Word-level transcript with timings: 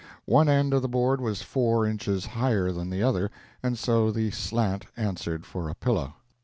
One 0.25 0.49
end 0.49 0.73
of 0.73 0.81
the 0.81 0.87
board 0.87 1.21
was 1.21 1.43
four 1.43 1.85
inches 1.85 2.25
higher 2.25 2.71
than 2.71 2.89
the 2.89 3.03
other, 3.03 3.29
and 3.61 3.77
so 3.77 4.09
the 4.09 4.31
slant 4.31 4.87
answered 4.97 5.45
for 5.45 5.69
a 5.69 5.75
pillow. 5.75 6.15